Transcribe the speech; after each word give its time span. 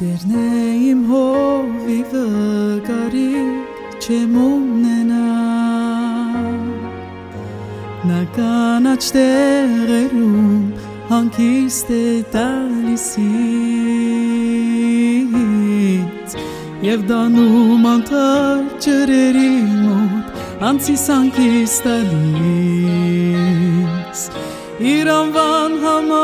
Տերն 0.00 0.32
է 0.32 0.42
իմ 0.88 1.00
հովիվը 1.10 2.20
կարիք 2.86 4.00
չեմ 4.00 4.36
ունենա 4.40 5.24
Նա 8.08 8.20
կանաչ 8.36 9.02
տեղերում 9.16 10.62
հանկիստ 11.10 11.92
է 11.98 11.98
տալիսից 12.32 13.10
Եվ 16.88 17.04
դանում 17.12 17.84
անտար 17.92 18.64
ջրերի 18.86 19.52
մոտ 19.84 20.24
անցիս 20.70 21.04
հանկիստ 21.12 21.84
տալիս 21.90 23.00
Իր 24.96 25.06
անվան 25.18 25.72
համար 25.84 26.19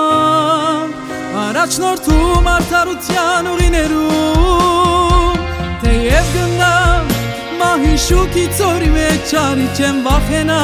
առաջնորդում 1.67 2.47
արդարության 2.47 3.47
ուղիներում 3.51 5.39
Թեև 5.83 6.29
գնամ 6.35 7.09
մահի 7.59 7.95
շուքի 8.05 8.45
ծորի 8.59 8.91
մեջ 8.95 9.33
արի 9.41 9.67
չեմ 9.75 9.97
վախենա 10.05 10.61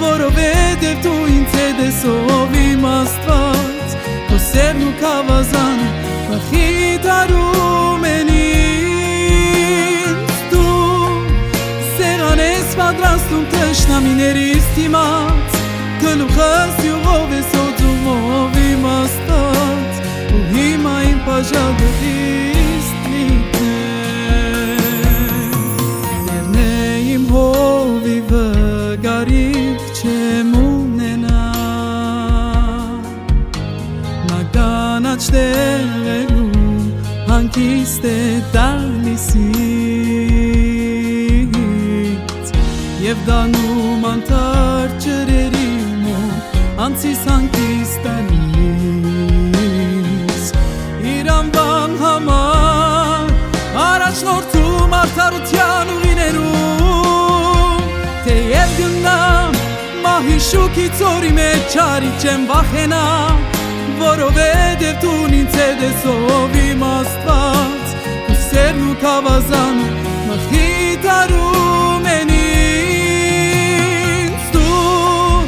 Որովհետև 0.00 0.98
դու 1.04 1.22
ինձ 1.34 1.54
հետ 1.60 1.78
ես 1.84 2.00
ով 2.10 2.56
իմ 2.62 2.82
աստված 2.90 3.94
Քո 4.32 4.36
սերն 4.48 4.82
ու 4.88 4.96
կավազանը 5.04 5.88
վախի 6.32 6.66
դարում 7.06 8.02
են 8.10 8.28
ինձ 8.40 10.18
Դու 10.56 11.06
սեղան 12.00 12.40
ես 12.48 12.68
պատրաստում 12.82 13.46
թշնամիներիս 13.54 14.66
դիմաց 14.80 15.50
Գլուխս 16.02 16.74
յուղով 16.88 17.28
ես 17.38 17.48
ոտում 17.60 18.04
ով 18.16 18.52
իմ 18.64 18.82
աստված 18.96 18.99
հիմա 21.40 21.48
իմ 21.48 21.48
պաժադրիս 21.48 22.88
տնիկն 23.04 23.68
Դերն 26.26 26.56
է 26.60 26.64
իմ 27.14 27.24
հովիվը 27.32 28.42
գարիք 29.04 29.80
չեմ 30.00 30.50
ունենա 30.60 31.46
Նա 34.28 34.40
կանաչ 34.56 35.22
տեղերում 35.38 36.84
հանկիստ 37.30 38.04
է 38.10 38.18
տալիսից 38.52 39.56
Եվ 43.08 43.18
դանում 43.30 44.04
անտար 44.12 44.39
արդարության 55.30 55.90
ուղիներում 55.94 57.82
Թեև 58.24 58.70
գնամ 58.78 59.52
մահի 60.02 60.38
շուքի 60.46 60.86
ծորի 60.98 61.32
մեջ 61.36 61.62
չարի 61.76 62.10
չեմ 62.18 62.42
վախենա 62.50 63.04
Որովհետև 64.00 64.82
դու 65.04 65.22
ինձ 65.38 65.54
հետ 65.60 65.80
ես 65.86 66.02
ով 66.10 66.52
իմ 66.64 66.82
աստված 66.90 67.86
Ու 68.32 68.38
սերն 68.48 68.82
ու 68.90 68.96
կավազանը 69.04 69.86
մխի 70.30 70.70
տարում 71.06 72.04
են 72.16 72.28
ինձ 72.40 72.80
Դու 74.56 75.42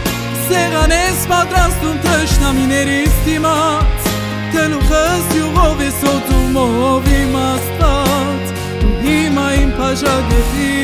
սեղան 0.47 0.93
ես 0.99 1.19
պատրաստում 1.33 1.97
թշնամիներիս 2.07 3.15
դիմաց 3.27 3.82
հիմա 9.93 10.13
իմ 10.65 10.82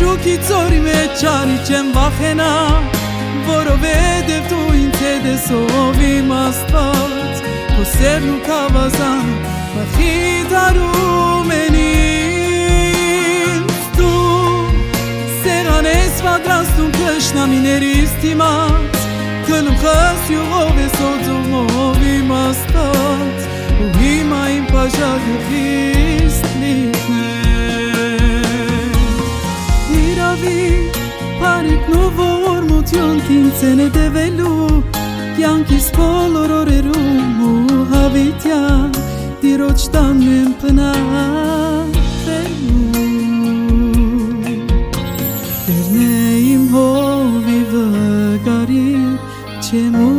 շուքի 0.00 0.34
ծորի 0.48 0.78
մեջ 0.80 1.22
արի 1.28 1.56
չեմ 1.68 1.88
վախենա 1.92 2.52
Որովհետև 3.48 4.46
դու 4.48 4.68
ինձ 4.78 5.00
ես 5.04 5.48
ով 5.56 5.98
իմ 6.06 6.30
աստված 6.36 7.42
Քո 7.74 7.82
սերն 7.90 8.30
ու 8.32 8.38
կավազան 8.46 9.26
վախի 9.74 10.14
դարում 10.52 11.52
են 11.56 11.76
ինձ 11.82 13.74
Դու 13.98 14.62
սեղան 15.42 15.90
ես 15.90 16.24
պատրաստում 16.28 16.90
թշնամիներիս 16.96 18.16
դիմաց 18.24 18.98
Գլուխս 19.50 20.32
յուղով 20.32 20.80
ես 20.86 20.96
ոտում 21.04 21.52
ով 21.60 22.00
իմ 22.14 22.34
աստված 22.40 23.38
Ու 23.76 23.92
հիմա 24.00 24.42
իմ 24.56 24.64
պաժագխիս 24.72 26.42
տնիկն 26.48 27.22
է 27.26 27.49
լավի 30.30 30.62
Պարիկն 31.40 31.94
ու 31.98 32.08
որմություն 32.16 33.16
կինցեն 33.26 33.80
է 33.82 33.86
դևելու 33.96 34.66
Կյանքիս 35.38 35.86
բոլոր 35.96 36.50
օրերում 36.58 37.40
ու 37.48 37.78
հավիտյան 37.90 38.90
Դիրոչ 39.42 39.80
տանն 39.96 40.28
եմ 40.36 40.52
պնարվելու 40.60 41.88
Դերն 45.66 45.96
է 46.04 46.08
իմ 46.52 46.64
հովիվը 46.76 47.86
գարի 48.46 48.86
չեմ 49.66 49.94
ու 50.04 50.09